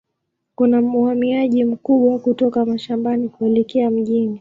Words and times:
Kuna 0.55 0.81
uhamiaji 0.81 1.63
mkubwa 1.65 2.19
kutoka 2.19 2.65
mashambani 2.65 3.29
kuelekea 3.29 3.89
mjini. 3.89 4.39